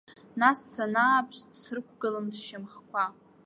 [0.39, 3.05] Нас санааԥш срықәгылан сшьамхқәа.